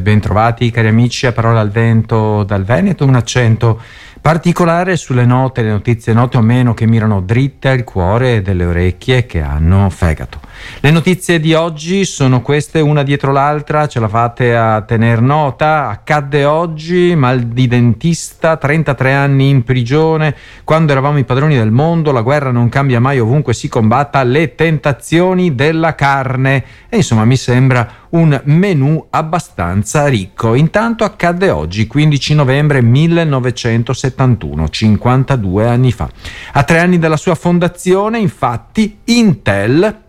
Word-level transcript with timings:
Bentrovati 0.00 0.70
cari 0.70 0.88
amici 0.88 1.26
a 1.26 1.32
Parola 1.32 1.60
al 1.60 1.70
Vento 1.70 2.42
dal 2.44 2.64
Veneto, 2.64 3.04
un 3.04 3.14
accento 3.14 3.80
particolare 4.20 4.96
sulle 4.96 5.24
note, 5.24 5.62
le 5.62 5.70
notizie 5.70 6.12
note 6.12 6.36
o 6.36 6.40
meno 6.40 6.74
che 6.74 6.86
mirano 6.86 7.20
dritte 7.20 7.68
al 7.68 7.84
cuore 7.84 8.42
delle 8.42 8.64
orecchie 8.64 9.26
che 9.26 9.40
hanno 9.40 9.88
fegato. 9.90 10.45
Le 10.80 10.90
notizie 10.90 11.40
di 11.40 11.54
oggi 11.54 12.04
sono 12.04 12.42
queste 12.42 12.80
una 12.80 13.02
dietro 13.02 13.32
l'altra, 13.32 13.88
ce 13.88 13.98
la 13.98 14.08
fate 14.08 14.54
a 14.54 14.82
tener 14.82 15.20
nota. 15.20 15.88
Accadde 15.88 16.44
oggi, 16.44 17.14
mal 17.16 17.40
di 17.40 17.66
dentista, 17.66 18.56
33 18.56 19.12
anni 19.12 19.48
in 19.48 19.64
prigione, 19.64 20.36
quando 20.64 20.92
eravamo 20.92 21.18
i 21.18 21.24
padroni 21.24 21.56
del 21.56 21.70
mondo, 21.70 22.12
la 22.12 22.20
guerra 22.20 22.50
non 22.50 22.68
cambia 22.68 23.00
mai 23.00 23.18
ovunque 23.18 23.54
si 23.54 23.68
combatta, 23.68 24.22
le 24.22 24.54
tentazioni 24.54 25.54
della 25.54 25.94
carne. 25.94 26.64
E 26.88 26.98
insomma 26.98 27.24
mi 27.24 27.36
sembra 27.36 28.04
un 28.10 28.40
menù 28.44 29.06
abbastanza 29.10 30.06
ricco. 30.06 30.54
Intanto 30.54 31.04
accadde 31.04 31.50
oggi, 31.50 31.86
15 31.86 32.34
novembre 32.34 32.82
1971, 32.82 34.68
52 34.68 35.66
anni 35.66 35.92
fa. 35.92 36.08
A 36.52 36.62
tre 36.62 36.78
anni 36.78 36.98
dalla 36.98 37.16
sua 37.16 37.34
fondazione, 37.34 38.18
infatti, 38.18 38.98
Intel 39.04 40.04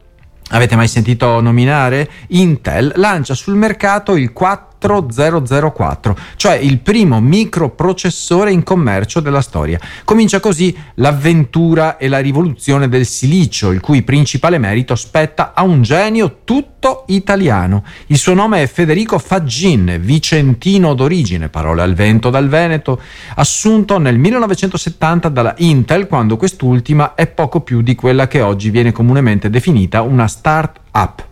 Avete 0.49 0.75
mai 0.75 0.87
sentito 0.87 1.41
nominare? 1.41 2.09
Intel 2.27 2.93
lancia 2.95 3.33
sul 3.33 3.55
mercato 3.55 4.15
il 4.15 4.31
4 4.31 4.66
4004, 4.79 6.17
cioè 6.35 6.55
il 6.55 6.79
primo 6.79 7.19
microprocessore 7.19 8.51
in 8.51 8.63
commercio 8.63 9.19
della 9.19 9.41
storia. 9.41 9.79
Comincia 10.03 10.39
così 10.39 10.75
l'avventura 10.95 11.97
e 11.97 12.07
la 12.07 12.19
rivoluzione 12.19 12.87
del 12.87 13.05
silicio, 13.05 13.71
il 13.71 13.79
cui 13.79 14.03
principale 14.03 14.57
merito 14.57 14.95
spetta 14.95 15.53
a 15.53 15.63
un 15.63 15.81
genio 15.81 16.39
tutto 16.43 17.03
italiano. 17.07 17.83
Il 18.07 18.17
suo 18.17 18.33
nome 18.33 18.61
è 18.61 18.67
Federico 18.67 19.17
Faggin, 19.19 19.97
vicentino 19.99 20.93
d'origine, 20.93 21.49
parole 21.49 21.81
al 21.81 21.93
vento 21.93 22.29
dal 22.29 22.47
Veneto, 22.47 23.01
assunto 23.35 23.97
nel 23.97 24.17
1970 24.17 25.29
dalla 25.29 25.53
Intel 25.57 26.07
quando 26.07 26.37
quest'ultima 26.37 27.15
è 27.15 27.27
poco 27.27 27.61
più 27.61 27.81
di 27.81 27.95
quella 27.95 28.27
che 28.27 28.41
oggi 28.41 28.69
viene 28.69 28.91
comunemente 28.91 29.49
definita 29.49 30.01
una 30.01 30.27
start-up. 30.27 31.26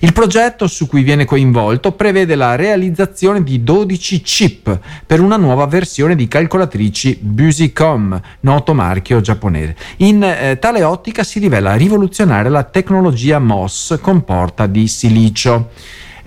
Il 0.00 0.12
progetto 0.12 0.66
su 0.66 0.86
cui 0.86 1.02
viene 1.02 1.24
coinvolto 1.24 1.92
prevede 1.92 2.34
la 2.34 2.54
realizzazione 2.54 3.42
di 3.42 3.62
12 3.62 4.20
chip 4.20 4.80
per 5.06 5.20
una 5.20 5.36
nuova 5.36 5.66
versione 5.66 6.14
di 6.14 6.28
calcolatrici 6.28 7.18
Busicom, 7.20 8.20
noto 8.40 8.74
marchio 8.74 9.20
giapponese. 9.20 9.76
In 9.98 10.22
eh, 10.22 10.58
tale 10.58 10.82
ottica 10.82 11.24
si 11.24 11.38
rivela 11.38 11.74
rivoluzionaria 11.74 12.50
la 12.50 12.64
tecnologia 12.64 13.38
MOS 13.38 13.98
con 14.00 14.24
porta 14.24 14.66
di 14.66 14.86
silicio. 14.88 15.70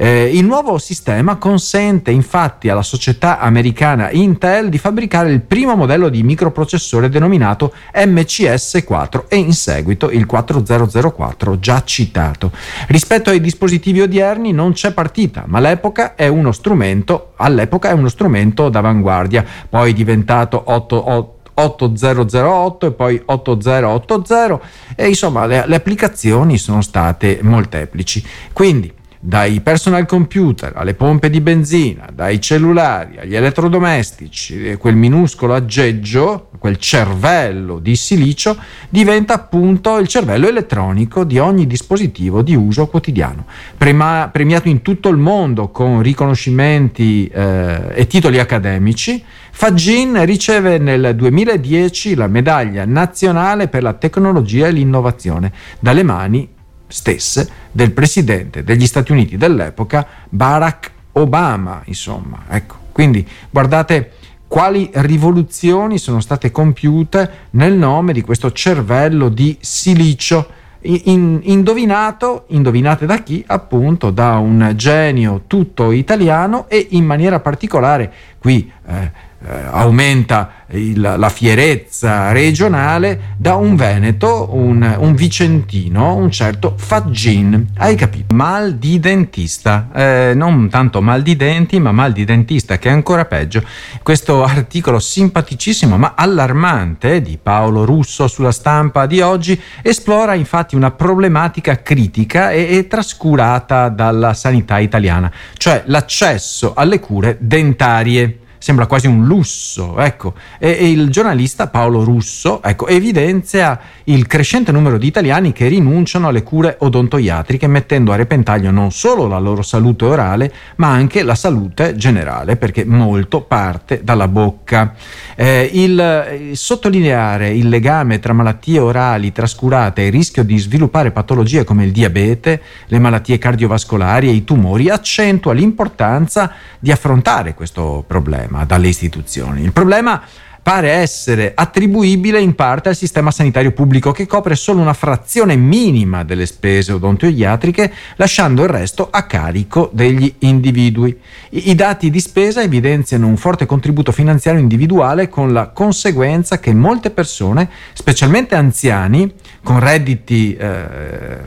Eh, 0.01 0.29
il 0.33 0.45
nuovo 0.45 0.77
sistema 0.77 1.35
consente 1.35 2.09
infatti 2.09 2.69
alla 2.69 2.83
società 2.83 3.37
americana 3.37 4.09
Intel 4.11 4.69
di 4.69 4.77
fabbricare 4.77 5.29
il 5.29 5.41
primo 5.41 5.75
modello 5.75 6.07
di 6.07 6.23
microprocessore 6.23 7.09
denominato 7.09 7.73
MCS4 7.93 9.23
e 9.27 9.35
in 9.35 9.51
seguito 9.51 10.09
il 10.09 10.25
4004 10.25 11.59
già 11.59 11.83
citato. 11.83 12.49
Rispetto 12.87 13.29
ai 13.29 13.41
dispositivi 13.41 13.99
odierni 13.99 14.53
non 14.53 14.71
c'è 14.71 14.93
partita, 14.93 15.43
ma 15.47 15.59
l'epoca 15.59 16.15
è 16.15 16.29
uno 16.29 16.53
strumento, 16.53 17.33
all'epoca 17.35 17.89
è 17.89 17.91
uno 17.91 18.07
strumento 18.07 18.69
d'avanguardia, 18.69 19.43
poi 19.67 19.91
diventato 19.91 20.61
8, 20.65 21.27
8008 21.55 22.85
e 22.85 22.91
poi 22.93 23.21
8080 23.25 24.59
e 24.95 25.07
insomma 25.09 25.45
le, 25.45 25.65
le 25.67 25.75
applicazioni 25.75 26.57
sono 26.57 26.81
state 26.81 27.39
molteplici. 27.41 28.25
Quindi 28.53 28.93
dai 29.21 29.59
personal 29.59 30.05
computer 30.05 30.71
alle 30.75 30.93
pompe 30.93 31.29
di 31.29 31.41
benzina, 31.41 32.07
dai 32.13 32.39
cellulari 32.39 33.17
agli 33.17 33.35
elettrodomestici, 33.35 34.75
quel 34.79 34.95
minuscolo 34.95 35.53
aggeggio, 35.53 36.49
quel 36.57 36.77
cervello 36.77 37.79
di 37.79 37.97
silicio 37.97 38.57
diventa 38.87 39.33
appunto 39.33 39.97
il 39.97 40.07
cervello 40.07 40.47
elettronico 40.47 41.25
di 41.25 41.37
ogni 41.37 41.67
dispositivo 41.67 42.41
di 42.41 42.55
uso 42.55 42.87
quotidiano. 42.87 43.45
Prema, 43.75 44.29
premiato 44.31 44.69
in 44.69 44.81
tutto 44.81 45.09
il 45.09 45.17
mondo 45.17 45.69
con 45.69 46.01
riconoscimenti 46.01 47.27
eh, 47.27 47.91
e 47.93 48.07
titoli 48.07 48.39
accademici, 48.39 49.21
Fagin 49.51 50.23
riceve 50.23 50.77
nel 50.77 51.13
2010 51.15 52.15
la 52.15 52.27
medaglia 52.27 52.85
nazionale 52.85 53.67
per 53.67 53.83
la 53.83 53.93
tecnologia 53.93 54.67
e 54.67 54.71
l'innovazione 54.71 55.51
dalle 55.79 56.03
mani 56.03 56.47
stesse 56.89 57.49
del 57.71 57.91
presidente 57.91 58.63
degli 58.63 58.85
Stati 58.85 59.11
Uniti 59.11 59.37
dell'epoca, 59.37 60.05
Barack 60.27 60.91
Obama, 61.13 61.81
insomma. 61.85 62.43
Ecco, 62.49 62.75
quindi 62.91 63.25
guardate 63.49 64.13
quali 64.47 64.89
rivoluzioni 64.93 65.99
sono 65.99 66.19
state 66.19 66.51
compiute 66.51 67.31
nel 67.51 67.73
nome 67.73 68.13
di 68.13 68.21
questo 68.21 68.51
cervello 68.51 69.29
di 69.29 69.55
silicio. 69.61 70.57
In, 70.81 71.41
indovinato, 71.43 72.45
indovinate 72.47 73.05
da 73.05 73.21
chi? 73.21 73.43
Appunto 73.45 74.11
da 74.11 74.37
un 74.37 74.73
genio 74.75 75.43
tutto 75.45 75.91
italiano 75.91 76.69
e 76.69 76.87
in 76.91 77.03
maniera 77.03 77.41
particolare 77.41 78.11
qui 78.39 78.71
eh, 78.87 79.11
aumenta 79.47 80.51
il, 80.71 80.99
la 80.99 81.29
fierezza 81.29 82.31
regionale 82.31 83.35
da 83.37 83.55
un 83.55 83.75
veneto, 83.75 84.49
un, 84.51 84.97
un, 84.99 85.15
vicentino, 85.15 86.15
un 86.15 86.29
certo 86.29 86.73
Faggin. 86.77 87.67
Hai 87.77 87.95
capito? 87.95 88.35
Mal 88.35 88.75
di 88.75 88.99
dentista, 88.99 89.89
eh, 89.93 90.33
non 90.35 90.69
tanto 90.69 91.01
mal 91.01 91.21
di 91.21 91.35
denti, 91.35 91.79
ma 91.79 91.91
mal 91.91 92.11
di 92.11 92.25
dentista, 92.25 92.77
che 92.77 92.89
è 92.89 92.91
ancora 92.91 93.25
peggio. 93.25 93.63
Questo 94.03 94.43
articolo 94.43 94.99
simpaticissimo 94.99 95.97
ma 95.97 96.13
allarmante 96.15 97.21
di 97.21 97.39
Paolo 97.41 97.85
Russo 97.85 98.27
sulla 98.27 98.51
stampa 98.51 99.05
di 99.05 99.21
oggi 99.21 99.59
esplora 99.81 100.33
infatti 100.33 100.75
una 100.75 100.91
problematica 100.91 101.81
critica 101.81 102.51
e, 102.51 102.77
e 102.77 102.87
trascurata 102.87 103.89
dalla 103.89 104.33
sanità 104.33 104.79
italiana, 104.79 105.31
cioè 105.57 105.83
l'accesso 105.85 106.73
alle 106.75 106.99
cure 106.99 107.37
dentarie 107.39 108.39
sembra 108.59 108.85
quasi 108.85 109.07
un 109.07 109.25
lusso, 109.25 109.97
ecco. 109.99 110.33
E, 110.59 110.77
e, 110.79 110.91
il 110.91 111.09
giornalista 111.09 111.67
Paolo 111.67 112.03
Russo 112.03 112.61
ecco, 112.61 112.87
evidenzia 112.87 113.79
il 114.05 114.27
crescente 114.27 114.71
numero 114.71 114.97
di 114.97 115.07
italiani 115.07 115.53
che 115.53 115.67
rinunciano 115.67 116.27
alle 116.27 116.43
cure 116.43 116.75
odontoiatriche 116.77 117.67
mettendo 117.67 118.11
a 118.11 118.17
repentaglio 118.17 118.69
non 118.69 118.91
solo 118.91 119.27
la 119.27 119.39
loro 119.39 119.61
salute 119.61 120.05
orale, 120.05 120.53
ma 120.75 120.89
anche 120.89 121.23
la 121.23 121.35
salute 121.35 121.95
generale, 121.95 122.57
perché 122.57 122.85
molto 122.85 123.41
parte 123.41 124.01
dalla 124.03 124.27
bocca. 124.27 124.93
Eh, 125.35 125.69
il, 125.73 126.51
sottolineare 126.53 127.49
il 127.51 127.69
legame 127.69 128.19
tra 128.19 128.33
malattie 128.33 128.79
orali 128.79 129.31
trascurate 129.31 130.01
e 130.01 130.07
il 130.07 130.11
rischio 130.11 130.43
di 130.43 130.57
sviluppare 130.57 131.11
patologie 131.11 131.63
come 131.63 131.85
il 131.85 131.91
diabete, 131.91 132.61
le 132.87 132.99
malattie 132.99 133.37
cardiovascolari 133.37 134.27
e 134.27 134.33
i 134.33 134.43
tumori 134.43 134.89
accentua 134.89 135.53
l'importanza 135.53 136.51
di 136.77 136.91
affrontare 136.91 137.53
questo 137.53 138.03
problema 138.05 138.48
problema 138.49 138.65
dalle 138.65 138.87
istituzioni. 138.87 139.61
Il 139.63 139.71
problema 139.71 140.21
pare 140.61 140.89
essere 140.89 141.53
attribuibile 141.55 142.39
in 142.39 142.53
parte 142.53 142.89
al 142.89 142.95
sistema 142.95 143.31
sanitario 143.31 143.71
pubblico 143.71 144.11
che 144.11 144.27
copre 144.27 144.55
solo 144.55 144.81
una 144.81 144.93
frazione 144.93 145.55
minima 145.55 146.23
delle 146.23 146.45
spese 146.45 146.91
odontoiatriche, 146.91 147.91
lasciando 148.17 148.63
il 148.63 148.69
resto 148.69 149.07
a 149.09 149.23
carico 149.23 149.89
degli 149.93 150.31
individui. 150.39 151.17
I, 151.51 151.73
dati 151.75 152.09
di 152.09 152.19
spesa 152.19 152.61
evidenziano 152.61 153.25
un 153.25 153.37
forte 153.37 153.65
contributo 153.65 154.11
finanziario 154.11 154.59
individuale 154.59 155.29
con 155.29 155.53
la 155.53 155.69
conseguenza 155.69 156.59
che 156.59 156.73
molte 156.73 157.09
persone, 157.09 157.69
specialmente 157.93 158.55
anziani, 158.55 159.33
con 159.63 159.79
redditi 159.79 160.55
eh, 160.55 161.37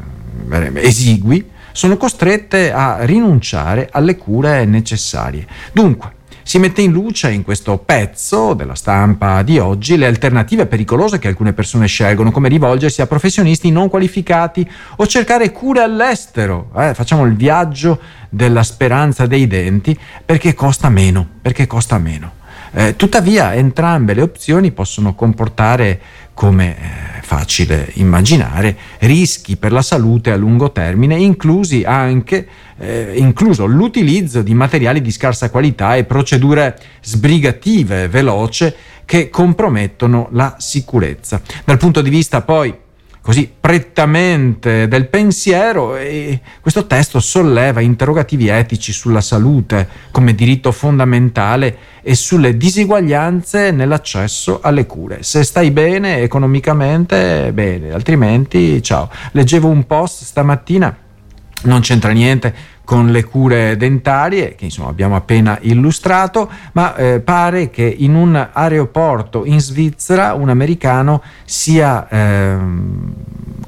esigui, 0.74 1.50
sono 1.70 1.96
costrette 1.96 2.72
a 2.72 3.04
rinunciare 3.04 3.88
alle 3.92 4.16
cure 4.16 4.64
necessarie. 4.64 5.46
Dunque, 5.72 6.20
si 6.42 6.58
mette 6.58 6.82
in 6.82 6.92
luce 6.92 7.30
in 7.30 7.42
questo 7.42 7.78
pezzo 7.78 8.54
della 8.54 8.74
stampa 8.74 9.42
di 9.42 9.58
oggi 9.58 9.96
le 9.96 10.06
alternative 10.06 10.66
pericolose 10.66 11.18
che 11.18 11.28
alcune 11.28 11.52
persone 11.52 11.86
scelgono, 11.86 12.30
come 12.30 12.48
rivolgersi 12.48 13.00
a 13.00 13.06
professionisti 13.06 13.70
non 13.70 13.88
qualificati 13.88 14.68
o 14.96 15.06
cercare 15.06 15.52
cure 15.52 15.82
all'estero. 15.82 16.70
Eh, 16.76 16.94
facciamo 16.94 17.24
il 17.24 17.34
viaggio 17.34 17.98
della 18.28 18.62
speranza 18.62 19.26
dei 19.26 19.46
denti 19.46 19.98
perché 20.24 20.54
costa 20.54 20.88
meno, 20.88 21.26
perché 21.40 21.66
costa 21.66 21.98
meno. 21.98 22.40
Eh, 22.74 22.96
tuttavia 22.96 23.54
entrambe 23.54 24.14
le 24.14 24.22
opzioni 24.22 24.72
possono 24.72 25.14
comportare, 25.14 26.00
come 26.34 26.76
è 26.76 27.20
facile 27.22 27.90
immaginare, 27.94 28.76
rischi 29.00 29.56
per 29.56 29.72
la 29.72 29.82
salute 29.82 30.30
a 30.32 30.36
lungo 30.36 30.72
termine, 30.72 31.16
inclusi 31.16 31.82
anche, 31.84 32.46
eh, 32.78 33.12
incluso 33.16 33.64
l'utilizzo 33.66 34.42
di 34.42 34.54
materiali 34.54 35.00
di 35.00 35.10
scarsa 35.10 35.50
qualità 35.50 35.96
e 35.96 36.04
procedure 36.04 36.78
sbrigative 37.00 38.08
veloce 38.08 38.74
che 39.04 39.30
compromettono 39.30 40.28
la 40.32 40.56
sicurezza. 40.58 41.40
Dal 41.64 41.78
punto 41.78 42.00
di 42.00 42.10
vista 42.10 42.42
poi 42.42 42.74
così 43.22 43.50
prettamente 43.58 44.88
del 44.88 45.06
pensiero 45.06 45.96
e 45.96 46.40
questo 46.60 46.86
testo 46.86 47.20
solleva 47.20 47.80
interrogativi 47.80 48.48
etici 48.48 48.92
sulla 48.92 49.20
salute 49.20 49.88
come 50.10 50.34
diritto 50.34 50.72
fondamentale 50.72 51.76
e 52.02 52.16
sulle 52.16 52.56
diseguaglianze 52.56 53.70
nell'accesso 53.70 54.58
alle 54.60 54.86
cure. 54.86 55.22
Se 55.22 55.44
stai 55.44 55.70
bene 55.70 56.20
economicamente, 56.20 57.52
bene, 57.54 57.92
altrimenti 57.92 58.82
ciao. 58.82 59.08
Leggevo 59.30 59.68
un 59.68 59.86
post 59.86 60.24
stamattina, 60.24 60.94
non 61.62 61.80
c'entra 61.80 62.10
niente 62.10 62.52
con 62.84 63.10
le 63.10 63.24
cure 63.24 63.76
dentarie 63.76 64.54
che 64.54 64.66
insomma 64.66 64.88
abbiamo 64.88 65.16
appena 65.16 65.58
illustrato, 65.62 66.50
ma 66.72 66.94
eh, 66.96 67.20
pare 67.20 67.70
che 67.70 67.84
in 67.84 68.14
un 68.14 68.48
aeroporto 68.52 69.44
in 69.44 69.60
Svizzera 69.60 70.34
un 70.34 70.48
americano 70.48 71.22
sia 71.44 72.08
eh, 72.08 72.56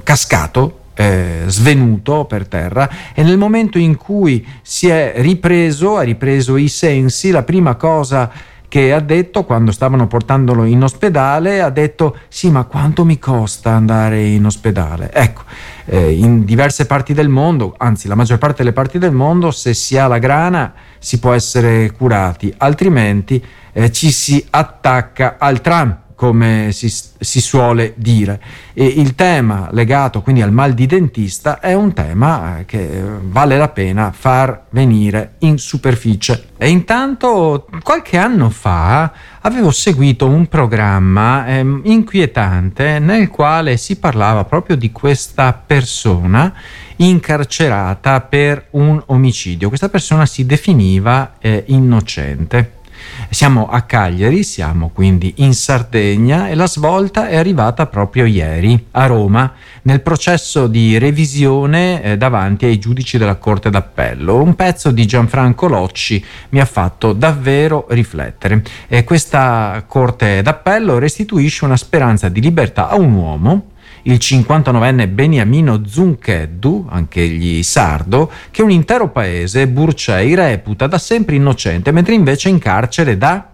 cascato 0.03 0.79
eh, 0.95 1.43
svenuto 1.47 2.25
per 2.25 2.47
terra 2.47 2.89
e 3.13 3.21
nel 3.21 3.37
momento 3.37 3.77
in 3.77 3.97
cui 3.97 4.45
si 4.61 4.87
è 4.87 5.13
ripreso, 5.17 5.97
ha 5.97 6.01
ripreso 6.01 6.55
i 6.55 6.69
sensi, 6.69 7.31
la 7.31 7.43
prima 7.43 7.75
cosa 7.75 8.31
che 8.75 8.91
ha 8.91 8.99
detto 8.99 9.45
quando 9.45 9.71
stavano 9.71 10.05
portandolo 10.05 10.65
in 10.65 10.83
ospedale, 10.83 11.61
ha 11.61 11.69
detto 11.69 12.17
sì 12.27 12.51
ma 12.51 12.65
quanto 12.65 13.05
mi 13.05 13.17
costa 13.17 13.71
andare 13.71 14.21
in 14.21 14.45
ospedale? 14.45 15.13
Ecco, 15.13 15.43
eh, 15.85 16.11
in 16.11 16.43
diverse 16.43 16.85
parti 16.85 17.13
del 17.13 17.29
mondo, 17.29 17.73
anzi 17.77 18.09
la 18.09 18.15
maggior 18.15 18.37
parte 18.37 18.63
delle 18.63 18.73
parti 18.73 18.97
del 18.97 19.13
mondo, 19.13 19.51
se 19.51 19.73
si 19.73 19.97
ha 19.97 20.07
la 20.07 20.17
grana 20.17 20.73
si 20.99 21.19
può 21.19 21.31
essere 21.31 21.89
curati, 21.93 22.53
altrimenti 22.57 23.41
eh, 23.71 23.93
ci 23.93 24.11
si 24.11 24.45
attacca 24.49 25.37
al 25.39 25.61
tram 25.61 26.03
come 26.15 26.69
si, 26.71 26.89
si, 26.89 27.41
suole 27.41 27.93
dire. 27.97 28.41
E 28.73 28.85
il 28.85 29.15
tema 29.15 29.67
legato 29.71 30.21
quindi 30.21 30.41
al 30.41 30.51
mal 30.51 30.73
di 30.73 30.85
dentista 30.85 31.59
è 31.59 31.73
un 31.73 31.93
tema 31.93 32.59
eh, 32.59 32.65
che 32.65 32.79
eh, 32.79 33.03
vale 33.21 33.57
la 33.57 33.69
pena 33.69 34.11
far 34.11 34.65
venire 34.69 35.33
in 35.39 35.57
superficie. 35.57 36.47
E 36.57 36.69
intanto 36.69 37.67
qualche 37.83 38.17
anno 38.17 38.49
fa 38.49 39.11
avevo 39.41 39.71
seguito 39.71 40.25
un 40.25 40.47
programma 40.47 41.45
eh, 41.47 41.59
inquietante 41.83 42.99
nel 42.99 43.27
quale 43.27 43.77
si 43.77 43.97
parlava 43.97 44.45
proprio 44.45 44.75
di 44.77 44.91
questa 44.91 45.53
persona 45.53 46.53
incarcerata 46.97 48.21
per 48.21 48.67
un 48.71 49.01
omicidio. 49.07 49.67
Questa 49.67 49.89
persona 49.89 50.25
si 50.25 50.45
definiva 50.45 51.35
eh, 51.39 51.65
innocente. 51.67 52.83
Siamo 53.29 53.67
a 53.67 53.81
Cagliari, 53.81 54.43
siamo 54.43 54.89
quindi 54.93 55.33
in 55.37 55.53
Sardegna 55.53 56.47
e 56.47 56.55
la 56.55 56.67
svolta 56.67 57.27
è 57.27 57.35
arrivata 57.35 57.85
proprio 57.87 58.25
ieri 58.25 58.87
a 58.91 59.05
Roma 59.07 59.51
nel 59.83 60.01
processo 60.01 60.67
di 60.67 60.97
revisione 60.97 62.01
eh, 62.01 62.17
davanti 62.17 62.65
ai 62.65 62.79
giudici 62.79 63.17
della 63.17 63.35
Corte 63.35 63.69
d'Appello. 63.69 64.41
Un 64.41 64.55
pezzo 64.55 64.91
di 64.91 65.05
Gianfranco 65.05 65.67
Locci 65.67 66.23
mi 66.49 66.59
ha 66.59 66.65
fatto 66.65 67.13
davvero 67.13 67.87
riflettere. 67.89 68.63
E 68.87 69.03
questa 69.03 69.83
Corte 69.87 70.41
d'Appello 70.41 70.97
restituisce 70.97 71.65
una 71.65 71.77
speranza 71.77 72.29
di 72.29 72.41
libertà 72.41 72.89
a 72.89 72.95
un 72.95 73.13
uomo 73.13 73.65
il 74.07 74.17
59enne 74.21 75.09
Beniamino 75.09 75.81
Zuncheddu, 75.85 76.87
anch'egli 76.89 77.63
sardo, 77.63 78.31
che 78.51 78.61
un 78.61 78.69
intero 78.69 79.09
paese, 79.09 79.67
Burcei, 79.67 80.35
reputa 80.35 80.87
da 80.87 80.97
sempre 80.97 81.35
innocente, 81.35 81.91
mentre 81.91 82.13
invece 82.13 82.49
è 82.49 82.51
in 82.51 82.59
carcere 82.59 83.17
da 83.17 83.49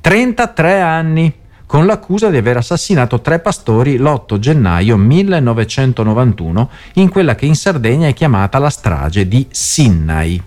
33 0.00 0.80
anni 0.80 1.34
con 1.66 1.86
l'accusa 1.86 2.30
di 2.30 2.36
aver 2.36 2.58
assassinato 2.58 3.20
tre 3.20 3.40
pastori 3.40 3.96
l'8 3.96 4.38
gennaio 4.38 4.96
1991 4.96 6.70
in 6.94 7.08
quella 7.08 7.34
che 7.34 7.46
in 7.46 7.56
Sardegna 7.56 8.06
è 8.06 8.14
chiamata 8.14 8.58
la 8.58 8.70
strage 8.70 9.26
di 9.26 9.44
Sinnai. 9.50 10.40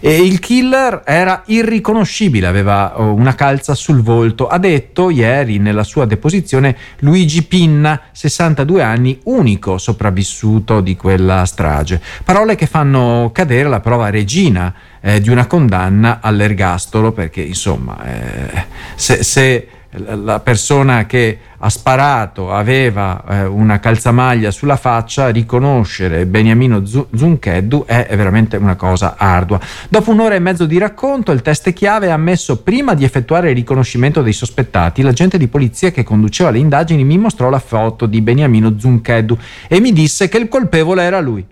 E 0.00 0.22
il 0.22 0.38
killer 0.38 1.02
era 1.04 1.42
irriconoscibile, 1.46 2.46
aveva 2.46 3.00
oh, 3.00 3.12
una 3.12 3.34
calza 3.34 3.74
sul 3.74 4.02
volto. 4.02 4.46
Ha 4.46 4.58
detto 4.58 5.10
ieri 5.10 5.58
nella 5.58 5.82
sua 5.82 6.04
deposizione 6.04 6.76
Luigi 7.00 7.42
Pinna, 7.42 8.00
62 8.12 8.82
anni, 8.82 9.18
unico 9.24 9.78
sopravvissuto 9.78 10.80
di 10.80 10.96
quella 10.96 11.44
strage. 11.44 12.00
Parole 12.24 12.54
che 12.54 12.66
fanno 12.66 13.30
cadere 13.32 13.68
la 13.68 13.80
prova 13.80 14.10
regina 14.10 14.72
eh, 15.00 15.20
di 15.20 15.30
una 15.30 15.46
condanna 15.46 16.20
all'ergastolo, 16.20 17.12
perché 17.12 17.42
insomma, 17.42 17.98
eh, 18.04 18.64
se, 18.94 19.22
se 19.22 19.68
la 19.90 20.40
persona 20.40 21.06
che 21.06 21.38
ha 21.56 21.68
sparato 21.70 22.52
aveva 22.52 23.24
eh, 23.26 23.44
una 23.46 23.80
calzamaglia 23.80 24.50
sulla 24.50 24.76
faccia, 24.76 25.30
riconoscere 25.30 26.26
Beniamino 26.26 26.84
Zuncheddu 26.84 27.84
è, 27.86 28.06
veramente 28.14 28.58
una 28.58 28.76
cosa 28.76 29.14
ardua. 29.16 29.58
Dopo 29.88 30.10
un'ora 30.10 30.34
e 30.34 30.40
mezzo 30.40 30.66
di 30.66 30.76
racconto, 30.76 31.32
il 31.32 31.40
test 31.40 31.72
chiave 31.72 32.10
ha 32.10 32.14
ammesso 32.14 32.60
prima 32.60 32.92
di 32.92 33.04
effettuare 33.04 33.48
il 33.48 33.56
riconoscimento 33.56 34.20
dei 34.20 34.34
sospettati, 34.34 35.00
l'agente 35.00 35.38
di 35.38 35.48
polizia 35.48 35.90
che 35.90 36.04
conduceva 36.04 36.50
le 36.50 36.58
indagini 36.58 37.02
mi 37.02 37.16
mostrò 37.16 37.48
la 37.48 37.58
foto 37.58 38.04
di 38.04 38.20
Beniamino 38.20 38.78
Zuncheddu 38.78 39.38
e 39.68 39.80
mi 39.80 39.92
disse 39.92 40.28
che 40.28 40.36
il 40.36 40.48
colpevole 40.48 41.02
era 41.02 41.20
lui. 41.20 41.44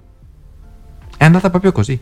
È 1.17 1.25
andata 1.25 1.49
proprio 1.49 1.73
così. 1.73 1.99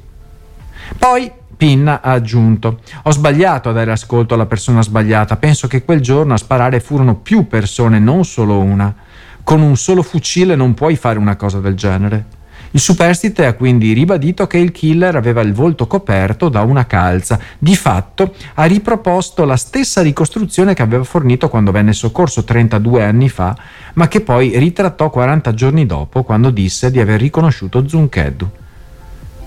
Poi 0.98 1.30
Pinna 1.56 2.00
ha 2.02 2.12
aggiunto: 2.12 2.80
Ho 3.02 3.10
sbagliato 3.10 3.68
a 3.68 3.72
dare 3.72 3.90
ascolto 3.90 4.34
alla 4.34 4.46
persona 4.46 4.82
sbagliata. 4.82 5.36
Penso 5.36 5.66
che 5.66 5.84
quel 5.84 6.00
giorno 6.00 6.34
a 6.34 6.38
sparare 6.38 6.80
furono 6.80 7.16
più 7.16 7.46
persone, 7.46 7.98
non 7.98 8.24
solo 8.24 8.58
una. 8.58 8.94
Con 9.42 9.60
un 9.60 9.76
solo 9.76 10.02
fucile 10.02 10.56
non 10.56 10.74
puoi 10.74 10.96
fare 10.96 11.18
una 11.18 11.36
cosa 11.36 11.60
del 11.60 11.74
genere. 11.74 12.42
Il 12.70 12.80
superstite 12.80 13.46
ha 13.46 13.54
quindi 13.54 13.92
ribadito 13.92 14.48
che 14.48 14.58
il 14.58 14.72
killer 14.72 15.14
aveva 15.14 15.42
il 15.42 15.52
volto 15.52 15.86
coperto 15.86 16.48
da 16.48 16.62
una 16.62 16.86
calza. 16.86 17.38
Di 17.56 17.76
fatto 17.76 18.34
ha 18.54 18.64
riproposto 18.64 19.44
la 19.44 19.56
stessa 19.56 20.02
ricostruzione 20.02 20.74
che 20.74 20.82
aveva 20.82 21.04
fornito 21.04 21.48
quando 21.48 21.70
venne 21.70 21.92
soccorso 21.92 22.42
32 22.42 23.04
anni 23.04 23.28
fa, 23.28 23.56
ma 23.94 24.08
che 24.08 24.22
poi 24.22 24.58
ritrattò 24.58 25.08
40 25.08 25.54
giorni 25.54 25.86
dopo 25.86 26.24
quando 26.24 26.50
disse 26.50 26.90
di 26.90 26.98
aver 26.98 27.20
riconosciuto 27.20 27.86
Zuncheddu. 27.86 28.50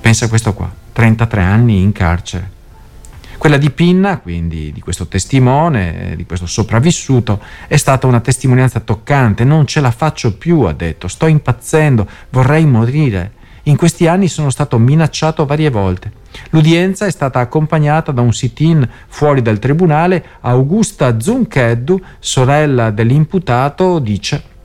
Pensa 0.07 0.24
a 0.24 0.30
questo 0.30 0.54
qua. 0.54 0.71
33 0.94 1.42
anni 1.42 1.81
in 1.81 1.92
carcere. 1.92 2.50
Quella 3.38 3.57
di 3.57 3.69
Pinna, 3.71 4.19
quindi 4.19 4.71
di 4.71 4.80
questo 4.80 5.07
testimone, 5.07 6.13
di 6.15 6.25
questo 6.25 6.45
sopravvissuto, 6.45 7.42
è 7.68 7.75
stata 7.75 8.07
una 8.07 8.21
testimonianza 8.21 8.80
toccante. 8.80 9.44
Non 9.44 9.68
ce 9.68 9.81
la 9.81 9.92
faccio 9.92 10.38
più, 10.38 10.62
ha 10.62 10.71
detto, 10.71 11.09
sto 11.09 11.27
impazzendo, 11.27 12.07
vorrei 12.30 12.65
morire. 12.65 13.33
In 13.63 13.75
questi 13.75 14.07
anni 14.07 14.30
sono 14.30 14.50
stato 14.50 14.77
minacciato 14.77 15.45
varie 15.45 15.69
volte. 15.69 16.09
L'udienza 16.51 17.06
è 17.06 17.12
stata 17.12 17.42
accompagnata 17.42 18.13
da 18.13 18.21
un 18.21 18.31
sit-in 18.31 18.88
fuori 19.09 19.42
dal 19.42 19.59
tribunale. 19.59 20.24
Augusta 20.39 21.19
Zuncheddu, 21.19 22.02
sorella 22.19 22.92
dell'imputato, 22.92 23.99
dice 23.99 24.56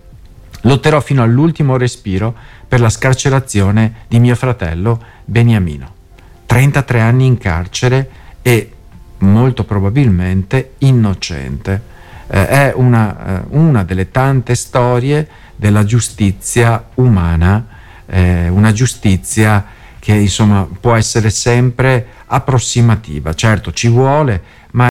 Lotterò 0.62 1.00
fino 1.00 1.22
all'ultimo 1.22 1.76
respiro 1.76 2.34
per 2.68 2.80
la 2.80 2.88
scarcerazione 2.88 4.04
di 4.06 4.20
mio 4.20 4.36
fratello 4.36 5.02
Beniamino. 5.24 6.00
33 6.46 7.00
anni 7.00 7.26
in 7.26 7.38
carcere 7.38 8.10
e 8.42 8.72
molto 9.18 9.64
probabilmente 9.64 10.74
innocente. 10.78 11.90
Eh, 12.26 12.48
è 12.48 12.72
una, 12.74 13.40
eh, 13.40 13.44
una, 13.50 13.84
delle 13.84 14.10
tante 14.10 14.54
storie 14.54 15.26
della 15.56 15.84
giustizia 15.84 16.88
umana, 16.94 17.66
eh, 18.06 18.48
una 18.48 18.72
giustizia 18.72 19.64
che 19.98 20.14
insomma 20.14 20.66
può 20.80 20.94
essere 20.94 21.30
sempre 21.30 22.06
approssimativa. 22.26 23.34
Certo 23.34 23.72
ci 23.72 23.88
vuole, 23.88 24.42
ma 24.72 24.88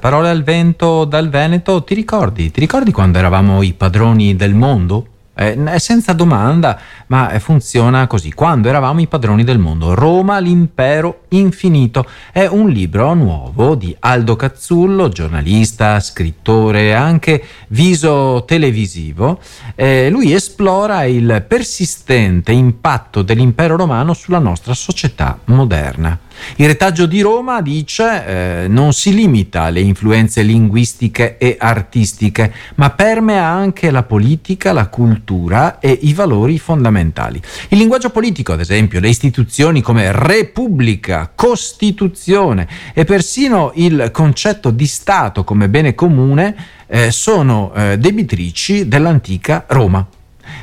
parole 0.00 0.30
al 0.30 0.42
vento 0.42 1.04
dal 1.04 1.28
Veneto, 1.28 1.82
ti 1.82 1.94
ricordi? 1.94 2.50
Ti 2.50 2.60
ricordi 2.60 2.92
quando 2.92 3.18
eravamo 3.18 3.62
i 3.62 3.72
padroni 3.72 4.36
del 4.36 4.54
mondo? 4.54 5.08
Eh, 5.38 5.62
è 5.64 5.78
senza 5.78 6.14
domanda, 6.14 6.80
ma 7.08 7.38
funziona 7.38 8.06
così. 8.06 8.32
Quando 8.32 8.68
eravamo 8.68 9.00
i 9.00 9.06
padroni 9.06 9.44
del 9.44 9.58
mondo, 9.58 9.92
Roma, 9.94 10.38
l'impero 10.38 11.24
infinito. 11.28 12.06
È 12.32 12.46
un 12.46 12.70
libro 12.70 13.12
nuovo 13.12 13.74
di 13.74 13.94
Aldo 14.00 14.34
Cazzullo, 14.34 15.10
giornalista, 15.10 16.00
scrittore, 16.00 16.94
anche 16.94 17.44
viso 17.68 18.44
televisivo. 18.46 19.40
Eh, 19.74 20.08
lui 20.10 20.32
esplora 20.32 21.04
il 21.04 21.44
persistente 21.46 22.52
impatto 22.52 23.20
dell'impero 23.20 23.76
romano 23.76 24.14
sulla 24.14 24.38
nostra 24.38 24.72
società 24.72 25.38
moderna. 25.44 26.18
Il 26.56 26.66
retaggio 26.66 27.06
di 27.06 27.20
Roma, 27.20 27.60
dice, 27.60 28.64
eh, 28.64 28.68
non 28.68 28.92
si 28.92 29.14
limita 29.14 29.62
alle 29.62 29.80
influenze 29.80 30.42
linguistiche 30.42 31.36
e 31.38 31.56
artistiche, 31.58 32.52
ma 32.76 32.90
permea 32.90 33.44
anche 33.44 33.90
la 33.90 34.02
politica, 34.02 34.72
la 34.72 34.88
cultura 34.88 35.78
e 35.78 35.98
i 36.02 36.14
valori 36.14 36.58
fondamentali. 36.58 37.40
Il 37.68 37.78
linguaggio 37.78 38.10
politico, 38.10 38.52
ad 38.52 38.60
esempio, 38.60 39.00
le 39.00 39.08
istituzioni 39.08 39.82
come 39.82 40.10
Repubblica, 40.12 41.30
Costituzione 41.34 42.66
e 42.94 43.04
persino 43.04 43.72
il 43.74 44.10
concetto 44.12 44.70
di 44.70 44.86
Stato 44.86 45.44
come 45.44 45.68
bene 45.68 45.94
comune 45.94 46.54
eh, 46.86 47.10
sono 47.10 47.72
eh, 47.74 47.98
debitrici 47.98 48.88
dell'antica 48.88 49.64
Roma. 49.68 50.06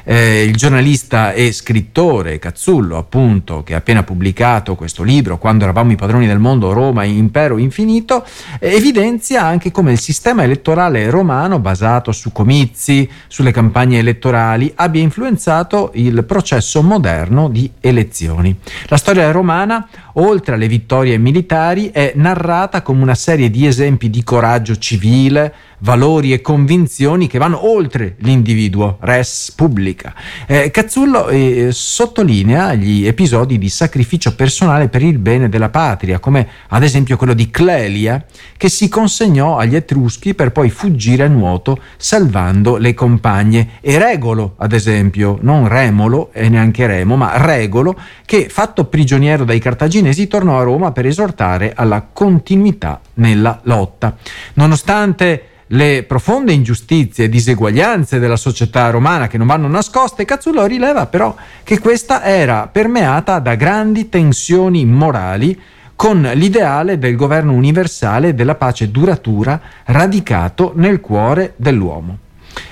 Eh, 0.03 0.43
il 0.43 0.55
giornalista 0.55 1.33
e 1.33 1.51
scrittore 1.51 2.39
Cazzullo, 2.39 2.97
appunto, 2.97 3.63
che 3.63 3.73
ha 3.73 3.77
appena 3.77 4.03
pubblicato 4.03 4.75
questo 4.75 5.03
libro, 5.03 5.37
Quando 5.37 5.63
eravamo 5.63 5.91
i 5.91 5.95
padroni 5.95 6.27
del 6.27 6.39
mondo, 6.39 6.73
Roma, 6.73 7.03
impero 7.03 7.57
infinito, 7.57 8.25
eh, 8.59 8.75
evidenzia 8.75 9.43
anche 9.43 9.71
come 9.71 9.91
il 9.91 9.99
sistema 9.99 10.43
elettorale 10.43 11.09
romano, 11.09 11.59
basato 11.59 12.11
su 12.11 12.31
comizi, 12.31 13.09
sulle 13.27 13.51
campagne 13.51 13.99
elettorali, 13.99 14.71
abbia 14.75 15.01
influenzato 15.01 15.91
il 15.95 16.23
processo 16.25 16.81
moderno 16.81 17.49
di 17.49 17.69
elezioni. 17.79 18.55
La 18.87 18.97
storia 18.97 19.31
romana, 19.31 19.87
oltre 20.13 20.55
alle 20.55 20.67
vittorie 20.67 21.17
militari, 21.17 21.89
è 21.91 22.13
narrata 22.15 22.81
come 22.81 23.01
una 23.01 23.15
serie 23.15 23.49
di 23.49 23.65
esempi 23.65 24.09
di 24.09 24.23
coraggio 24.23 24.77
civile, 24.77 25.53
valori 25.83 26.31
e 26.31 26.41
convinzioni 26.41 27.27
che 27.27 27.37
vanno 27.37 27.69
oltre 27.69 28.15
l'individuo, 28.19 28.97
res 29.01 29.51
publica. 29.55 30.13
Eh, 30.47 30.71
Cazzullo 30.71 31.27
eh, 31.27 31.69
sottolinea 31.71 32.73
gli 32.73 33.05
episodi 33.05 33.57
di 33.57 33.67
sacrificio 33.69 34.33
personale 34.33 34.87
per 34.87 35.03
il 35.03 35.17
bene 35.17 35.49
della 35.49 35.69
patria, 35.69 36.19
come 36.19 36.47
ad 36.69 36.83
esempio 36.83 37.17
quello 37.17 37.33
di 37.33 37.51
Clelia, 37.51 38.23
che 38.55 38.69
si 38.69 38.87
consegnò 38.87 39.57
agli 39.57 39.75
Etruschi 39.75 40.33
per 40.33 40.51
poi 40.51 40.69
fuggire 40.69 41.23
a 41.23 41.27
nuoto 41.27 41.77
salvando 41.97 42.77
le 42.77 42.93
compagne, 42.93 43.79
e 43.81 43.97
Regolo, 43.97 44.55
ad 44.57 44.71
esempio, 44.71 45.37
non 45.41 45.67
Remolo 45.67 46.31
e 46.31 46.47
neanche 46.47 46.87
Remo, 46.87 47.17
ma 47.17 47.45
Regolo, 47.45 47.99
che 48.25 48.47
fatto 48.49 48.85
prigioniero 48.85 49.43
dai 49.43 49.59
cartaginesi 49.59 50.27
tornò 50.27 50.59
a 50.59 50.63
Roma 50.63 50.93
per 50.93 51.05
esortare 51.05 51.73
alla 51.75 52.07
continuità 52.11 53.01
nella 53.15 53.59
lotta. 53.63 54.15
Nonostante 54.53 55.47
le 55.73 56.03
profonde 56.03 56.53
ingiustizie 56.53 57.25
e 57.25 57.29
diseguaglianze 57.29 58.19
della 58.19 58.35
società 58.35 58.89
romana 58.89 59.27
che 59.27 59.37
non 59.37 59.47
vanno 59.47 59.67
nascoste, 59.67 60.25
Cazzulò 60.25 60.65
rileva 60.65 61.07
però 61.07 61.35
che 61.63 61.79
questa 61.79 62.23
era 62.23 62.67
permeata 62.71 63.39
da 63.39 63.55
grandi 63.55 64.07
tensioni 64.09 64.85
morali 64.85 65.59
con 65.95 66.29
l'ideale 66.33 66.97
del 66.97 67.15
governo 67.15 67.53
universale 67.53 68.29
e 68.29 68.33
della 68.33 68.55
pace 68.55 68.91
duratura 68.91 69.59
radicato 69.85 70.73
nel 70.75 70.99
cuore 70.99 71.53
dell'uomo. 71.55 72.19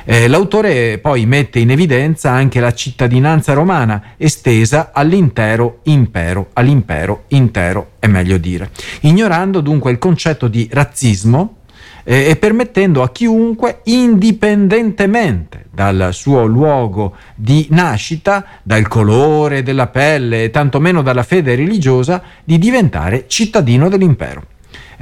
Eh, 0.04 0.28
l'autore 0.28 1.00
poi 1.00 1.26
mette 1.26 1.60
in 1.60 1.72
evidenza 1.72 2.32
anche 2.32 2.60
la 2.60 2.74
cittadinanza 2.74 3.54
romana 3.54 4.14
estesa 4.18 4.92
all'intero 4.94 5.80
impero, 5.84 6.50
all'impero 6.54 7.24
intero 7.30 7.92
è 8.00 8.08
meglio 8.08 8.38
dire, 8.38 8.70
ignorando 9.02 9.62
dunque 9.62 9.92
il 9.92 9.98
concetto 9.98 10.48
di 10.48 10.68
razzismo, 10.72 11.61
eh, 12.04 12.30
e 12.30 12.36
permettendo 12.36 13.02
a 13.02 13.12
chiunque, 13.12 13.82
indipendentemente 13.86 15.66
dal 15.72 16.10
suo 16.12 16.46
luogo 16.46 17.16
di 17.36 17.68
nascita, 17.70 18.46
dal 18.64 18.88
colore 18.88 19.64
della 19.64 19.88
pelle 19.88 20.46
e 20.46 20.50
tantomeno 20.50 21.02
dalla 21.02 21.24
fede 21.24 21.56
religiosa, 21.56 22.22
di 22.44 22.58
diventare 22.58 23.26
cittadino 23.28 23.90
dell'impero. 23.90 24.44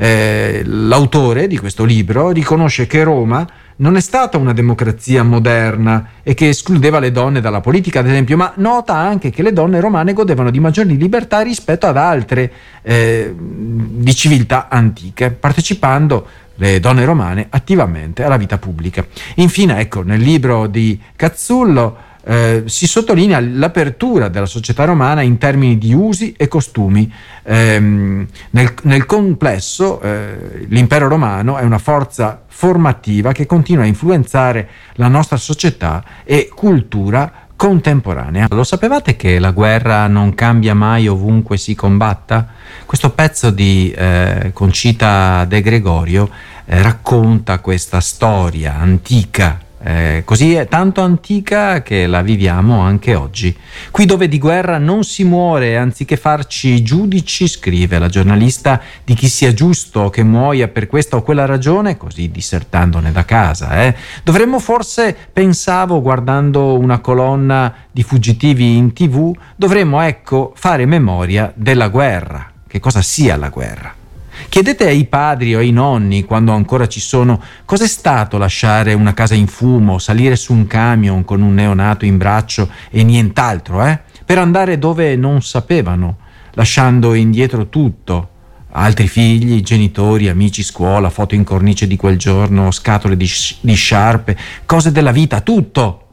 Eh, 0.02 0.62
l'autore 0.64 1.48
di 1.48 1.58
questo 1.58 1.84
libro 1.84 2.32
riconosce 2.32 2.88
che 2.88 3.04
Roma 3.04 3.46
non 3.80 3.98
è 3.98 4.00
stata 4.00 4.38
una 4.38 4.54
democrazia 4.54 5.24
moderna 5.24 6.12
e 6.24 6.34
che 6.34 6.50
escludeva 6.50 7.00
le 7.00 7.12
donne 7.12 7.42
dalla 7.42 7.60
politica, 7.60 8.00
ad 8.00 8.08
esempio, 8.08 8.38
ma 8.38 8.54
nota 8.56 8.96
anche 8.96 9.30
che 9.30 9.42
le 9.42 9.52
donne 9.52 9.80
romane 9.80 10.14
godevano 10.14 10.52
di 10.52 10.60
maggiori 10.60 10.96
libertà 10.98 11.42
rispetto 11.42 11.88
ad 11.88 11.98
altre 11.98 12.52
eh, 12.82 13.34
di 13.36 14.16
civiltà 14.16 14.68
antiche, 14.70 15.32
partecipando 15.32 16.28
le 16.60 16.80
donne 16.80 17.06
romane 17.06 17.48
attivamente 17.50 18.24
alla 18.24 18.38
vita 18.38 18.58
pubblica. 18.58 19.06
Infine, 19.36 19.80
ecco, 19.80 20.02
nel 20.02 20.20
libro 20.20 20.68
di 20.68 21.00
Cazzullo 21.16 22.08
eh, 22.24 22.64
si 22.66 22.86
sottolinea 22.86 23.40
l'apertura 23.40 24.28
della 24.28 24.46
società 24.46 24.84
romana 24.84 25.22
in 25.22 25.38
termini 25.38 25.78
di 25.78 25.94
usi 25.94 26.34
e 26.38 26.48
costumi. 26.48 27.12
Eh, 27.44 27.80
nel, 27.80 28.74
nel, 28.84 29.06
complesso 29.06 30.02
eh, 30.02 30.66
l'impero 30.68 31.08
romano 31.08 31.58
è 31.58 31.64
una 31.64 31.78
forza 31.78 32.44
formativa 32.46 33.32
che 33.32 33.46
continua 33.46 33.84
a 33.84 33.88
influenzare 33.88 34.70
la 34.96 35.08
nostra 35.08 35.38
società 35.38 36.04
e 36.26 36.52
cultura 36.54 37.48
contemporanea. 37.60 38.48
Lo 38.52 38.64
sapevate 38.64 39.18
che 39.18 39.38
la 39.38 39.52
guerra 39.52 40.08
non 40.08 40.34
cambia 40.34 40.74
mai 40.74 41.10
ovunque 41.10 41.58
si 41.58 41.76
combatta? 41.76 42.48
Questo 42.86 43.10
pezzo 43.10 43.50
di 43.50 43.92
eh, 43.92 44.52
Concita 44.54 45.44
De 45.44 45.62
Gregorio 45.62 46.30
eh, 46.70 46.82
racconta 46.82 47.60
questa 47.60 48.00
storia 48.00 48.76
antica 48.76 49.68
eh, 49.82 50.24
così 50.26 50.56
è 50.56 50.68
tanto 50.68 51.02
antica 51.02 51.82
che 51.82 52.06
la 52.06 52.22
viviamo 52.22 52.80
anche 52.80 53.16
oggi. 53.16 53.56
Qui 53.92 54.06
dove 54.06 54.28
di 54.28 54.38
guerra 54.38 54.78
non 54.78 55.04
si 55.04 55.24
muore, 55.24 55.78
anziché 55.78 56.18
farci 56.18 56.84
giudici, 56.84 57.48
scrive 57.48 57.98
la 57.98 58.10
giornalista, 58.10 58.82
di 59.04 59.14
chi 59.14 59.30
sia 59.30 59.54
giusto 59.54 60.10
che 60.10 60.24
muoia 60.24 60.68
per 60.68 60.88
questa 60.88 61.16
o 61.16 61.22
quella 61.22 61.46
ragione, 61.46 61.96
così 61.96 62.30
dissertandone 62.30 63.12
da 63.12 63.24
casa. 63.24 63.84
Eh. 63.84 63.96
Dovremmo 64.24 64.60
forse, 64.60 65.16
pensavo 65.32 66.02
guardando 66.02 66.78
una 66.78 67.00
colonna 67.00 67.74
di 67.90 68.04
fuggitivi 68.04 68.76
in 68.76 68.92
tv, 68.92 69.34
dovremmo 69.56 70.02
ecco 70.02 70.52
fare 70.56 70.86
memoria 70.86 71.52
della 71.56 71.88
guerra, 71.88 72.52
che 72.68 72.80
cosa 72.80 73.02
sia 73.02 73.38
la 73.38 73.50
guerra. 73.50 73.99
Chiedete 74.48 74.88
ai 74.88 75.06
padri 75.06 75.56
o 75.56 75.60
ai 75.60 75.72
nonni, 75.72 76.24
quando 76.24 76.54
ancora 76.54 76.88
ci 76.88 77.00
sono, 77.00 77.42
cos'è 77.66 77.88
stato 77.88 78.38
lasciare 78.38 78.94
una 78.94 79.14
casa 79.14 79.36
in 79.36 79.48
fumo, 79.48 80.00
salire 80.00 80.36
su 80.36 80.54
un 80.54 80.66
camion 80.66 81.26
con 81.26 81.42
un 81.42 81.54
neonato 81.54 82.06
in 82.06 82.18
braccio 82.18 82.70
e 82.90 83.04
nient'altro, 83.04 83.86
eh? 83.86 84.00
Per 84.26 84.38
andare 84.38 84.78
dove 84.78 85.16
non 85.16 85.42
sapevano, 85.42 86.18
lasciando 86.54 87.14
indietro 87.14 87.68
tutto. 87.70 88.30
Altri 88.72 89.08
figli, 89.08 89.62
genitori, 89.62 90.30
amici, 90.30 90.62
scuola, 90.62 91.10
foto 91.10 91.34
in 91.34 91.44
cornice 91.44 91.88
di 91.88 91.96
quel 91.96 92.18
giorno, 92.18 92.70
scatole 92.70 93.18
di, 93.18 93.30
di 93.62 93.74
sciarpe, 93.74 94.38
cose 94.66 94.92
della 94.92 95.12
vita, 95.12 95.42
tutto. 95.42 96.09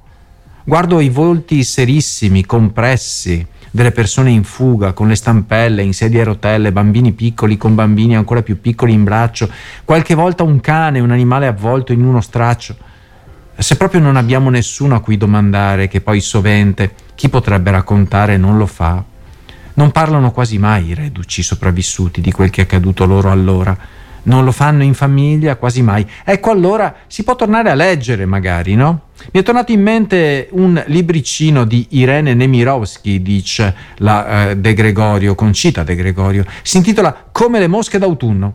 Guardo 0.69 0.99
i 0.99 1.11
volti 1.11 1.63
serissimi, 1.63 2.45
compressi, 2.45 3.47
delle 3.71 3.93
persone 3.93 4.31
in 4.31 4.43
fuga, 4.43 4.95
con 4.95 5.07
le 5.07 5.15
stampelle, 5.15 5.85
in 5.85 5.95
sedie 5.95 6.23
a 6.23 6.25
rotelle, 6.25 6.73
bambini 6.73 7.13
piccoli 7.13 7.57
con 7.57 7.77
bambini 7.77 8.17
ancora 8.17 8.43
più 8.43 8.61
piccoli 8.61 8.93
in 8.93 9.05
braccio, 9.05 9.49
qualche 9.85 10.17
volta 10.17 10.43
un 10.43 10.59
cane, 10.59 10.99
un 10.99 11.13
animale 11.13 11.47
avvolto 11.47 11.93
in 11.93 12.05
uno 12.05 12.21
straccio. 12.21 12.77
Se 13.57 13.77
proprio 13.77 14.01
non 14.01 14.17
abbiamo 14.17 14.51
nessuno 14.51 14.97
a 14.97 15.01
cui 15.01 15.17
domandare, 15.17 15.87
che 15.87 16.01
poi 16.01 16.21
sovente 16.21 16.95
chi 17.15 17.29
potrebbe 17.29 17.71
raccontare 17.71 18.37
non 18.37 18.57
lo 18.57 18.67
fa, 18.67 19.05
non 19.75 19.93
parlano 19.93 20.33
quasi 20.33 20.59
mai 20.59 20.89
i 20.89 20.95
reduci 20.95 21.45
sopravvissuti 21.45 22.21
di 22.21 22.33
quel 22.33 22.51
che 22.51 22.63
è 22.63 22.65
accaduto 22.65 23.07
loro 23.07 23.31
allora 23.31 23.79
non 24.27 24.45
lo 24.45 24.53
fanno 24.53 24.83
in 24.83 24.95
famiglia 24.95 25.57
quasi 25.57 25.83
mai. 25.83 26.07
Ecco 26.25 26.51
allora 26.51 26.95
si 27.07 27.25
può 27.25 27.35
tornare 27.35 27.71
a 27.71 27.75
leggere 27.75 28.27
magari, 28.27 28.75
no? 28.75 29.01
Mi 29.33 29.41
è 29.41 29.43
tornato 29.43 29.73
in 29.73 29.83
mente 29.83 30.49
un 30.53 30.83
libricino 30.87 31.65
di 31.65 31.87
Irene 31.91 32.35
Nemirovsky, 32.35 33.23
dice 33.23 33.75
la 33.97 34.51
eh, 34.51 34.57
De 34.57 34.75
Gregorio, 34.75 35.35
Concita 35.35 35.83
De 35.83 35.95
Gregorio, 35.95 36.45
si 36.63 36.77
intitola 36.77 37.29
Come 37.33 37.59
le 37.59 37.67
mosche 37.67 37.99
d'autunno. 37.99 38.55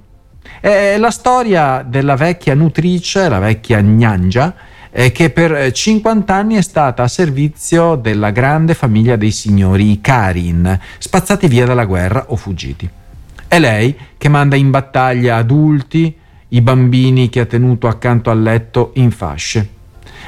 È 0.59 0.97
la 0.97 1.11
storia 1.11 1.83
della 1.87 2.15
vecchia 2.15 2.53
nutrice, 2.53 3.27
la 3.27 3.39
vecchia 3.39 3.81
gnangia, 3.81 4.53
eh, 4.91 5.11
che 5.11 5.29
per 5.29 5.71
50 5.71 6.33
anni 6.33 6.55
è 6.55 6.61
stata 6.61 7.03
a 7.03 7.07
servizio 7.07 7.95
della 7.95 8.29
grande 8.29 8.73
famiglia 8.73 9.15
dei 9.15 9.31
signori 9.31 9.99
Karin, 10.01 10.79
spazzati 10.99 11.47
via 11.47 11.65
dalla 11.65 11.85
guerra 11.85 12.25
o 12.27 12.35
fuggiti. 12.35 12.89
È 13.51 13.59
lei 13.59 13.93
che 14.17 14.29
manda 14.29 14.55
in 14.55 14.69
battaglia 14.69 15.35
adulti, 15.35 16.15
i 16.47 16.61
bambini 16.61 17.27
che 17.27 17.41
ha 17.41 17.45
tenuto 17.45 17.89
accanto 17.89 18.29
al 18.29 18.41
letto 18.41 18.91
in 18.93 19.11
fasce. 19.11 19.69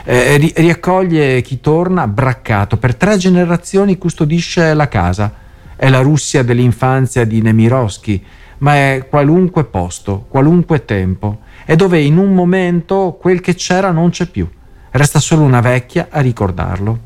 Eh, 0.03 0.35
ri- 0.35 0.51
riaccoglie 0.53 1.41
chi 1.41 1.61
torna 1.61 2.05
braccato, 2.05 2.75
per 2.75 2.95
tre 2.95 3.15
generazioni 3.15 3.97
custodisce 3.97 4.73
la 4.73 4.89
casa. 4.89 5.33
È 5.77 5.87
la 5.87 6.01
Russia 6.01 6.43
dell'infanzia 6.43 7.23
di 7.23 7.41
Nemirovsky, 7.41 8.21
ma 8.57 8.73
è 8.73 9.07
qualunque 9.09 9.63
posto, 9.63 10.25
qualunque 10.27 10.83
tempo, 10.83 11.43
è 11.63 11.77
dove 11.77 12.01
in 12.01 12.17
un 12.17 12.33
momento 12.33 13.17
quel 13.17 13.39
che 13.39 13.55
c'era 13.55 13.91
non 13.91 14.09
c'è 14.09 14.25
più. 14.25 14.45
Resta 14.91 15.21
solo 15.21 15.43
una 15.43 15.61
vecchia 15.61 16.07
a 16.09 16.19
ricordarlo. 16.19 16.99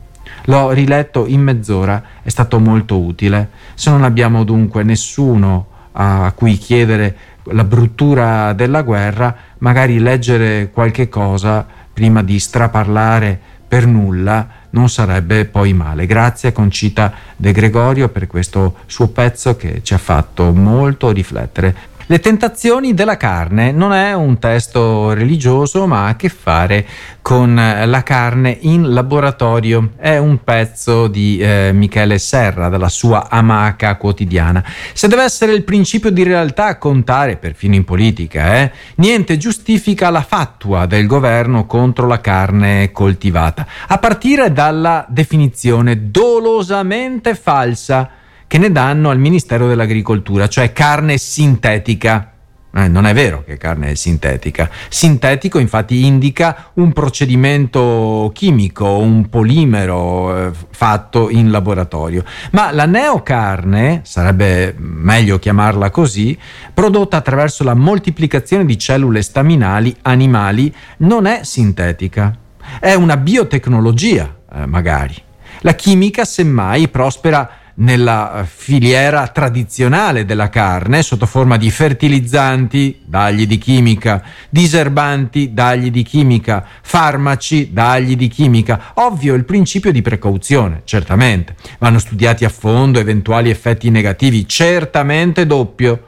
L'ho 0.45 0.71
riletto 0.71 1.27
in 1.27 1.41
mezz'ora, 1.41 2.03
è 2.23 2.29
stato 2.29 2.57
molto 2.57 2.99
utile. 2.99 3.49
Se 3.75 3.91
non 3.91 4.03
abbiamo 4.03 4.43
dunque 4.43 4.81
nessuno 4.81 5.75
a 5.99 6.31
cui 6.35 6.57
chiedere 6.57 7.15
la 7.45 7.63
bruttura 7.63 8.53
della 8.53 8.83
guerra, 8.83 9.35
magari 9.59 9.99
leggere 9.99 10.69
qualche 10.71 11.09
cosa 11.09 11.65
prima 11.91 12.21
di 12.21 12.37
straparlare 12.39 13.39
per 13.67 13.87
nulla 13.87 14.47
non 14.69 14.89
sarebbe 14.89 15.45
poi 15.45 15.73
male. 15.73 16.05
Grazie 16.05 16.49
a 16.49 16.51
Concita 16.51 17.11
De 17.35 17.51
Gregorio 17.51 18.09
per 18.09 18.27
questo 18.27 18.77
suo 18.85 19.07
pezzo 19.07 19.55
che 19.55 19.81
ci 19.81 19.93
ha 19.93 19.97
fatto 19.97 20.53
molto 20.53 21.09
riflettere. 21.11 21.75
Le 22.09 22.19
tentazioni 22.21 22.93
della 22.93 23.17
carne 23.17 23.73
non 23.73 23.91
è 23.91 24.13
un 24.13 24.39
testo 24.39 25.11
religioso, 25.11 25.87
ma 25.87 26.05
ha 26.05 26.07
a 26.07 26.15
che 26.15 26.29
fare 26.29 26.87
con 27.21 27.53
la 27.53 28.03
carne 28.03 28.57
in 28.61 28.93
laboratorio. 28.93 29.91
È 29.97 30.15
un 30.15 30.41
pezzo 30.41 31.07
di 31.09 31.37
eh, 31.37 31.71
Michele 31.73 32.17
Serra, 32.17 32.69
dalla 32.69 32.87
sua 32.87 33.27
amaca 33.29 33.97
quotidiana. 33.97 34.63
Se 34.93 35.09
deve 35.09 35.23
essere 35.23 35.51
il 35.51 35.65
principio 35.65 36.09
di 36.09 36.23
realtà 36.23 36.67
a 36.67 36.77
contare, 36.77 37.35
perfino 37.35 37.75
in 37.75 37.83
politica, 37.83 38.55
eh, 38.55 38.71
niente 38.95 39.35
giustifica 39.35 40.09
la 40.09 40.21
fatua 40.21 40.85
del 40.85 41.07
governo 41.07 41.65
contro 41.65 42.07
la 42.07 42.21
carne 42.21 42.89
coltivata, 42.93 43.67
a 43.85 43.97
partire 43.97 44.53
dalla 44.53 45.05
definizione 45.09 46.09
dolosamente 46.09 47.35
falsa 47.35 48.11
che 48.47 48.57
ne 48.57 48.71
danno 48.71 49.09
al 49.09 49.19
Ministero 49.19 49.67
dell'Agricoltura, 49.67 50.47
cioè 50.47 50.71
carne 50.71 51.17
sintetica. 51.17 52.31
Eh, 52.73 52.87
non 52.87 53.05
è 53.05 53.13
vero 53.13 53.43
che 53.43 53.57
carne 53.57 53.91
è 53.91 53.95
sintetica. 53.95 54.69
Sintetico 54.87 55.57
infatti 55.57 56.05
indica 56.05 56.69
un 56.75 56.93
procedimento 56.93 58.29
chimico, 58.33 58.97
un 58.97 59.29
polimero 59.29 60.47
eh, 60.47 60.51
fatto 60.69 61.29
in 61.29 61.49
laboratorio. 61.49 62.23
Ma 62.51 62.71
la 62.71 62.85
neocarne, 62.85 64.01
sarebbe 64.03 64.75
meglio 64.77 65.39
chiamarla 65.39 65.89
così, 65.89 66.37
prodotta 66.73 67.17
attraverso 67.17 67.63
la 67.63 67.73
moltiplicazione 67.73 68.63
di 68.63 68.77
cellule 68.77 69.23
staminali 69.23 69.95
animali, 70.03 70.73
non 70.97 71.25
è 71.25 71.39
sintetica. 71.43 72.35
È 72.79 72.93
una 72.93 73.17
biotecnologia, 73.17 74.35
eh, 74.53 74.65
magari. 74.67 75.15
La 75.61 75.73
chimica, 75.73 76.25
semmai, 76.25 76.89
prospera 76.89 77.49
nella 77.79 78.45
filiera 78.47 79.27
tradizionale 79.27 80.25
della 80.25 80.49
carne 80.49 81.03
sotto 81.03 81.25
forma 81.25 81.57
di 81.57 81.69
fertilizzanti, 81.69 83.01
dagli 83.05 83.45
di 83.45 83.57
chimica, 83.57 84.23
diserbanti, 84.49 85.53
dagli 85.53 85.91
di 85.91 86.03
chimica, 86.03 86.65
farmaci, 86.81 87.71
dagli 87.73 88.15
di 88.15 88.27
chimica. 88.27 88.91
Ovvio 88.95 89.35
il 89.35 89.45
principio 89.45 89.91
di 89.91 90.01
precauzione, 90.01 90.81
certamente. 90.85 91.55
Vanno 91.77 91.99
studiati 91.99 92.45
a 92.45 92.49
fondo 92.49 92.99
eventuali 92.99 93.49
effetti 93.49 93.89
negativi, 93.89 94.47
certamente 94.47 95.45
doppio. 95.45 96.03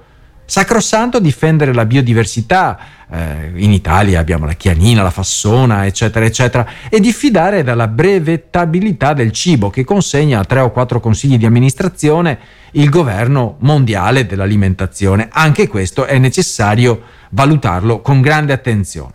Sacrosanto 0.50 1.20
difendere 1.20 1.76
la 1.76 1.86
biodiversità, 1.86 2.80
eh, 3.08 3.52
in 3.54 3.72
Italia 3.72 4.20
abbiamo 4.20 4.48
la 4.48 4.54
chianina, 4.54 5.04
la 5.04 5.12
fassona, 5.12 5.86
eccetera, 5.86 6.26
eccetera, 6.26 6.68
e 6.90 7.00
diffidare 7.00 7.62
dalla 7.62 7.88
brevettabilità 7.88 9.14
del 9.14 9.32
cibo 9.32 9.70
che 9.70 9.84
consegna 9.84 10.40
a 10.40 10.46
tre 10.46 10.62
o 10.62 10.72
quattro 10.72 11.00
consigli 11.00 11.38
di 11.38 11.46
amministrazione 11.46 12.40
il 12.72 12.90
governo 12.90 13.58
mondiale 13.60 14.26
dell'alimentazione. 14.26 15.28
Anche 15.32 15.68
questo 15.68 16.06
è 16.06 16.18
necessario 16.18 17.04
valutarlo 17.30 18.02
con 18.02 18.20
grande 18.20 18.52
attenzione. 18.52 19.14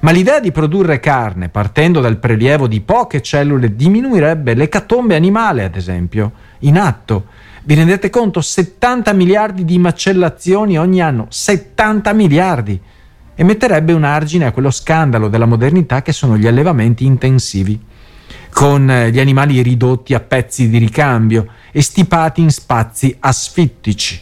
Ma 0.00 0.10
l'idea 0.10 0.40
di 0.40 0.50
produrre 0.50 0.98
carne 0.98 1.50
partendo 1.50 2.00
dal 2.00 2.18
prelievo 2.18 2.66
di 2.66 2.80
poche 2.80 3.22
cellule 3.22 3.76
diminuirebbe 3.76 4.54
l'ecatombe 4.54 5.14
animale, 5.14 5.62
ad 5.62 5.76
esempio, 5.76 6.32
in 6.60 6.78
atto. 6.78 7.26
Vi 7.62 7.74
rendete 7.74 8.10
conto? 8.10 8.40
70 8.40 9.12
miliardi 9.12 9.64
di 9.64 9.78
macellazioni 9.78 10.78
ogni 10.78 11.00
anno, 11.00 11.26
70 11.28 12.12
miliardi! 12.12 12.80
e 13.40 13.44
metterebbe 13.44 13.92
un 13.92 14.02
argine 14.02 14.46
a 14.46 14.50
quello 14.50 14.72
scandalo 14.72 15.28
della 15.28 15.46
modernità 15.46 16.02
che 16.02 16.12
sono 16.12 16.36
gli 16.36 16.48
allevamenti 16.48 17.04
intensivi, 17.04 17.80
con 18.50 18.90
eh, 18.90 19.12
gli 19.12 19.20
animali 19.20 19.62
ridotti 19.62 20.12
a 20.12 20.18
pezzi 20.18 20.68
di 20.68 20.76
ricambio 20.78 21.46
e 21.70 21.80
stipati 21.80 22.40
in 22.40 22.50
spazi 22.50 23.16
asfittici. 23.20 24.20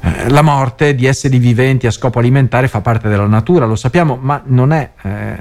Eh, 0.00 0.28
la 0.28 0.42
morte 0.42 0.96
di 0.96 1.06
esseri 1.06 1.38
viventi 1.38 1.86
a 1.86 1.92
scopo 1.92 2.18
alimentare 2.18 2.66
fa 2.66 2.80
parte 2.80 3.08
della 3.08 3.28
natura, 3.28 3.64
lo 3.64 3.76
sappiamo, 3.76 4.18
ma 4.20 4.42
non 4.46 4.72
è, 4.72 4.90
eh, 5.02 5.38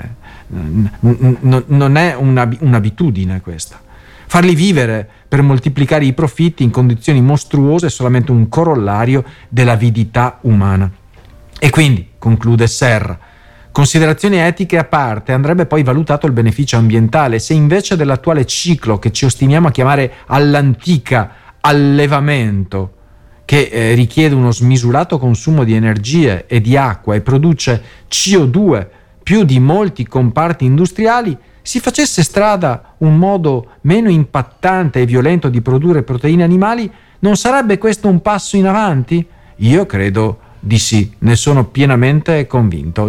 n- 0.99 1.63
non 1.65 1.95
è 1.97 2.13
una, 2.13 2.47
un'abitudine 2.59 3.41
questa. 3.41 3.81
Farli 4.27 4.55
vivere 4.55 5.07
per 5.27 5.41
moltiplicare 5.41 6.05
i 6.05 6.13
profitti 6.13 6.63
in 6.63 6.71
condizioni 6.71 7.21
mostruose 7.21 7.87
è 7.87 7.89
solamente 7.89 8.31
un 8.31 8.49
corollario 8.49 9.23
dell'avidità 9.49 10.39
umana. 10.41 10.89
E 11.59 11.69
quindi, 11.69 12.09
conclude 12.17 12.67
Serra, 12.67 13.17
considerazioni 13.71 14.37
etiche 14.37 14.77
a 14.77 14.83
parte, 14.83 15.31
andrebbe 15.31 15.65
poi 15.65 15.83
valutato 15.83 16.25
il 16.25 16.33
beneficio 16.33 16.77
ambientale. 16.77 17.39
Se 17.39 17.53
invece 17.53 17.95
dell'attuale 17.95 18.45
ciclo 18.45 18.99
che 18.99 19.11
ci 19.11 19.25
ostiniamo 19.25 19.67
a 19.67 19.71
chiamare 19.71 20.13
all'antica 20.27 21.31
allevamento, 21.61 22.93
che 23.45 23.69
eh, 23.71 23.93
richiede 23.93 24.33
uno 24.33 24.51
smisurato 24.51 25.19
consumo 25.19 25.63
di 25.63 25.75
energie 25.75 26.45
e 26.47 26.59
di 26.61 26.75
acqua 26.75 27.13
e 27.15 27.21
produce 27.21 27.81
CO2 28.09 28.87
più 29.21 29.43
di 29.43 29.59
molti 29.59 30.05
comparti 30.05 30.65
industriali, 30.65 31.37
si 31.65 31.79
facesse 31.79 32.21
strada 32.21 32.93
un 32.99 33.17
modo 33.17 33.71
meno 33.81 34.07
impattante 34.07 35.01
e 35.01 35.05
violento 35.07 35.49
di 35.49 35.61
produrre 35.61 36.03
proteine 36.03 36.43
animali, 36.43 36.89
non 37.19 37.35
sarebbe 37.37 37.79
questo 37.79 38.07
un 38.07 38.21
passo 38.21 38.55
in 38.55 38.67
avanti? 38.67 39.25
Io 39.55 39.87
credo 39.87 40.41
di 40.59 40.77
sì, 40.77 41.11
ne 41.19 41.35
sono 41.35 41.65
pienamente 41.65 42.45
convinto. 42.45 43.03